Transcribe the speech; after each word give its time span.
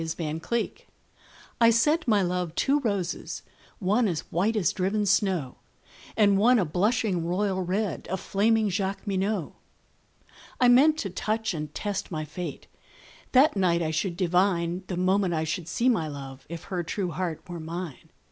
The 0.03 0.15
White 0.25 0.43
Flag 0.43 0.87
I 1.61 1.69
sent 1.69 2.07
my 2.07 2.23
love 2.23 2.55
two 2.55 2.79
roses, 2.79 3.43
one 3.77 4.07
As 4.07 4.21
white 4.31 4.55
as 4.55 4.73
driven 4.73 5.05
snow, 5.05 5.59
And 6.17 6.39
one 6.39 6.57
a 6.57 6.65
blushing 6.65 7.23
royal 7.23 7.61
red, 7.63 8.07
A 8.09 8.17
flaming 8.17 8.67
Jacqueminot. 8.71 9.53
I 10.59 10.69
meant 10.69 10.97
to 10.97 11.11
touch 11.11 11.53
and 11.53 11.71
test 11.75 12.09
my 12.09 12.25
fate; 12.25 12.65
That 13.33 13.55
night 13.55 13.83
I 13.83 13.91
should 13.91 14.17
divine, 14.17 14.83
The 14.87 14.97
moment 14.97 15.35
I 15.35 15.43
should 15.43 15.67
see 15.67 15.87
my 15.87 16.07
love, 16.07 16.47
If 16.49 16.63
her 16.63 16.81
true 16.81 17.11
heart 17.11 17.47
were 17.47 17.59
mine. 17.59 18.09